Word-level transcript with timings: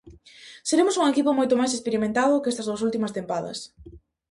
Seremos 0.69 0.97
un 1.01 1.05
equipo 1.13 1.37
moito 1.37 1.55
máis 1.59 1.71
experimentado 1.77 2.41
que 2.41 2.49
estas 2.51 2.67
dúas 2.67 2.83
últimas 2.87 3.15
tempadas. 3.17 3.57